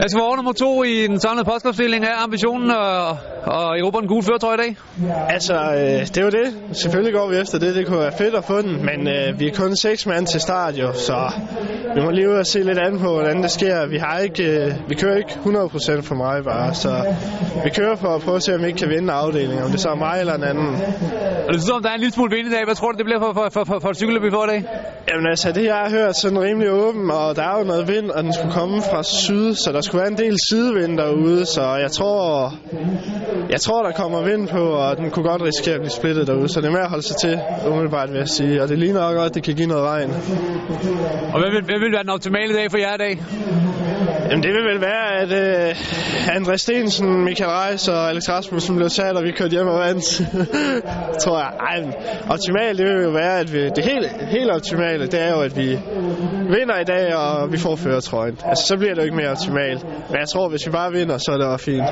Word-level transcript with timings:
Lasse 0.00 0.16
var 0.16 0.36
nummer 0.36 0.52
to 0.52 0.82
i 0.82 1.06
den 1.06 1.20
samlede 1.20 1.44
podcastopstilling. 1.44 2.04
Er 2.04 2.24
ambitionen 2.24 2.70
at, 2.70 3.10
at 3.56 3.80
erobre 3.80 4.02
en 4.02 4.08
gul 4.08 4.22
førtrøje 4.22 4.54
i 4.54 4.60
dag? 4.64 4.76
Altså, 5.28 5.54
øh, 5.54 6.06
det 6.12 6.18
er 6.18 6.24
jo 6.24 6.30
det. 6.30 6.48
Selvfølgelig 6.72 7.14
går 7.14 7.28
vi 7.28 7.36
efter 7.36 7.58
det. 7.58 7.74
Det 7.74 7.86
kunne 7.86 7.98
være 7.98 8.12
fedt 8.18 8.34
at 8.34 8.44
få 8.44 8.62
den, 8.62 8.72
men 8.88 9.08
øh, 9.08 9.40
vi 9.40 9.46
er 9.48 9.54
kun 9.54 9.76
seks 9.76 10.06
mand 10.06 10.26
til 10.26 10.40
start 10.40 10.74
jo, 10.76 10.92
så 10.92 11.32
vi 11.94 12.00
må 12.04 12.10
lige 12.10 12.28
ud 12.30 12.34
og 12.34 12.46
se 12.46 12.62
lidt 12.62 12.78
an 12.78 12.98
på, 12.98 13.12
hvordan 13.12 13.42
det 13.42 13.50
sker. 13.50 13.86
Vi, 13.86 13.96
har 13.96 14.18
ikke, 14.18 14.42
øh, 14.56 14.72
vi 14.88 14.94
kører 14.94 15.16
ikke 15.16 15.32
100% 15.32 16.00
for 16.02 16.14
mig 16.14 16.44
bare, 16.44 16.74
så 16.74 16.92
vi 17.64 17.70
kører 17.70 17.96
for 17.96 18.08
at 18.08 18.22
prøve 18.22 18.36
at 18.36 18.42
se, 18.42 18.54
om 18.54 18.62
vi 18.62 18.66
ikke 18.66 18.78
kan 18.78 18.88
vinde 18.88 19.12
afdelingen, 19.12 19.62
om 19.64 19.70
det 19.70 19.80
så 19.80 19.88
er 19.88 19.94
mig 19.94 20.16
eller 20.20 20.34
en 20.34 20.44
anden. 20.44 20.70
Og 21.46 21.54
det 21.54 21.60
synes 21.60 21.70
om, 21.70 21.82
der 21.82 21.90
er 21.90 21.94
en 21.94 22.00
lille 22.00 22.12
smule 22.12 22.36
vind 22.36 22.48
i 22.48 22.50
dag. 22.50 22.64
Hvad 22.64 22.74
tror 22.74 22.92
du, 22.92 22.96
det 22.98 23.04
bliver 23.04 23.20
for, 23.20 23.32
for, 23.32 23.48
for, 23.52 23.64
for, 23.64 23.78
for 23.82 23.90
et 23.90 23.96
cykelløb, 23.96 24.22
vi 24.22 24.30
får 24.30 24.44
i 24.44 24.50
dag? 24.52 24.60
Jamen 25.08 25.26
altså, 25.32 25.52
det 25.52 25.64
jeg 25.64 25.74
har 25.84 25.90
hørt 25.90 26.16
sådan 26.16 26.40
rimelig 26.40 26.70
åben, 26.70 27.10
og 27.10 27.36
der 27.36 27.42
er 27.42 27.58
jo 27.58 27.64
noget 27.64 27.88
vind, 27.88 28.10
og 28.10 28.22
den 28.24 28.32
skulle 28.32 28.52
komme 28.52 28.82
fra 28.90 29.02
syd, 29.02 29.54
så 29.54 29.72
der 29.72 29.80
skulle 29.90 30.02
være 30.02 30.12
en 30.12 30.18
del 30.18 30.36
sidevind 30.50 30.98
derude, 30.98 31.46
så 31.46 31.62
jeg 31.76 31.90
tror, 31.90 32.54
jeg 33.50 33.60
tror, 33.60 33.82
der 33.82 33.92
kommer 33.92 34.22
vind 34.22 34.48
på, 34.48 34.64
og 34.82 34.96
den 34.96 35.10
kunne 35.10 35.28
godt 35.30 35.42
risikere 35.42 35.74
at 35.74 35.80
blive 35.80 35.90
splittet 35.90 36.26
derude, 36.26 36.48
så 36.48 36.60
det 36.60 36.66
er 36.66 36.70
med 36.70 36.80
at 36.80 36.88
holde 36.88 37.02
sig 37.02 37.16
til, 37.16 37.40
umiddelbart 37.66 38.10
vil 38.12 38.18
jeg 38.18 38.28
sige. 38.28 38.62
Og 38.62 38.68
det 38.68 38.78
ligner 38.78 39.00
også 39.00 39.16
godt, 39.16 39.28
at 39.28 39.34
det 39.34 39.42
kan 39.42 39.54
give 39.54 39.68
noget 39.68 39.84
regn. 39.84 40.10
Og 41.32 41.38
hvad 41.40 41.50
vil, 41.54 41.62
hvad 41.64 41.78
vil 41.82 41.92
være 41.92 42.02
den 42.02 42.10
optimale 42.10 42.54
dag 42.54 42.70
for 42.70 42.78
jer 42.78 42.94
i 42.94 42.98
dag? 42.98 43.14
Jamen 44.30 44.42
det 44.42 44.52
vil 44.56 44.64
vel 44.72 44.80
være, 44.80 45.06
at 45.22 45.30
uh, 45.42 46.36
André 46.36 46.56
Stensen, 46.56 47.24
Michael 47.24 47.50
Reis 47.50 47.88
og 47.88 48.08
Alex 48.08 48.28
Rasmussen 48.28 48.76
blev 48.76 48.88
sat, 48.88 49.16
og 49.16 49.24
vi 49.24 49.30
kørte 49.30 49.50
hjem 49.50 49.66
og 49.66 49.78
vandt. 49.78 50.06
tror 51.22 51.38
jeg. 51.38 51.52
Ej, 51.70 51.80
men 51.80 51.94
optimalt 52.28 52.78
det 52.78 52.86
vil 52.86 53.02
jo 53.02 53.10
være, 53.10 53.38
at 53.40 53.52
vi, 53.52 53.68
det 53.76 53.84
helt, 53.84 54.06
helt 54.28 54.50
optimale, 54.50 55.06
det 55.06 55.20
er 55.20 55.30
jo, 55.30 55.40
at 55.40 55.56
vi 55.56 55.68
vinder 56.56 56.78
i 56.80 56.84
dag, 56.84 57.14
og 57.16 57.52
vi 57.52 57.58
får 57.58 57.76
førertrøjen. 57.76 58.38
Altså 58.44 58.66
så 58.66 58.76
bliver 58.76 58.94
det 58.94 59.00
jo 59.00 59.04
ikke 59.04 59.16
mere 59.16 59.30
optimalt. 59.30 59.79
Men 59.82 60.18
jeg 60.20 60.28
tror, 60.28 60.48
hvis 60.48 60.66
vi 60.66 60.70
bare 60.70 60.92
vinder, 60.92 61.18
så 61.18 61.30
er 61.32 61.36
det 61.36 61.46
også 61.46 61.64
fint. 61.64 61.82